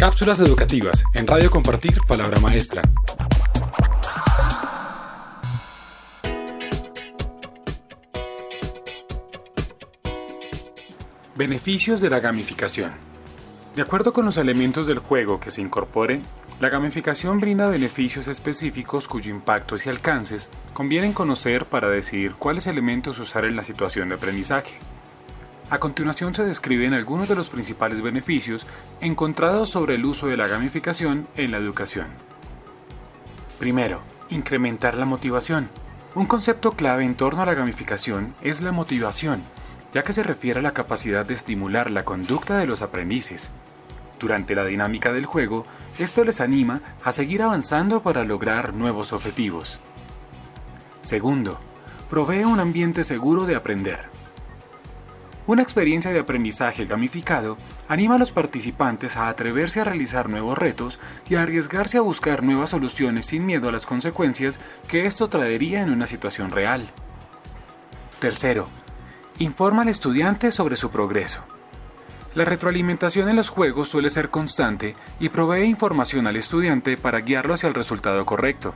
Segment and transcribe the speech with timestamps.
[0.00, 2.80] Cápsulas educativas en Radio Compartir Palabra Maestra.
[11.36, 12.92] Beneficios de la gamificación.
[13.76, 16.22] De acuerdo con los elementos del juego que se incorporen,
[16.60, 23.18] la gamificación brinda beneficios específicos cuyo impactos y alcances convienen conocer para decidir cuáles elementos
[23.18, 24.78] usar en la situación de aprendizaje.
[25.70, 28.66] A continuación se describen algunos de los principales beneficios
[29.00, 32.08] encontrados sobre el uso de la gamificación en la educación.
[33.60, 35.68] Primero, incrementar la motivación.
[36.16, 39.44] Un concepto clave en torno a la gamificación es la motivación,
[39.94, 43.52] ya que se refiere a la capacidad de estimular la conducta de los aprendices.
[44.18, 45.66] Durante la dinámica del juego,
[46.00, 49.78] esto les anima a seguir avanzando para lograr nuevos objetivos.
[51.02, 51.60] Segundo,
[52.10, 54.09] provee un ambiente seguro de aprender.
[55.46, 57.56] Una experiencia de aprendizaje gamificado
[57.88, 62.42] anima a los participantes a atreverse a realizar nuevos retos y a arriesgarse a buscar
[62.42, 66.90] nuevas soluciones sin miedo a las consecuencias que esto traería en una situación real.
[68.20, 68.68] Tercero,
[69.38, 71.42] informa al estudiante sobre su progreso.
[72.34, 77.54] La retroalimentación en los juegos suele ser constante y provee información al estudiante para guiarlo
[77.54, 78.74] hacia el resultado correcto.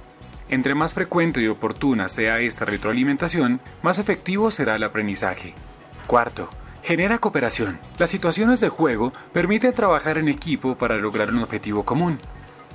[0.49, 5.55] Entre más frecuente y oportuna sea esta retroalimentación, más efectivo será el aprendizaje.
[6.07, 6.49] Cuarto,
[6.85, 7.79] Genera cooperación.
[7.99, 12.19] Las situaciones de juego permiten trabajar en equipo para lograr un objetivo común.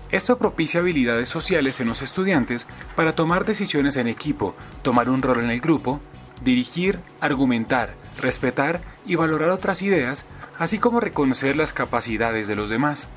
[0.10, 5.42] Esto propicia habilidades sociales en los estudiantes para tomar decisiones en equipo, tomar un rol
[5.44, 6.02] en el grupo,
[6.44, 10.26] dirigir, argumentar, respetar y valorar otras ideas,
[10.58, 13.10] así como reconocer las capacidades de los demás.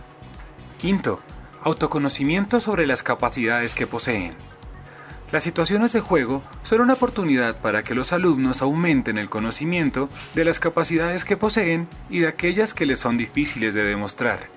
[0.76, 1.20] Quinto,
[1.62, 4.34] autoconocimiento sobre las capacidades que poseen.
[5.32, 10.44] Las situaciones de juego son una oportunidad para que los alumnos aumenten el conocimiento de
[10.44, 14.48] las capacidades que poseen y de aquellas que les son difíciles de demostrar.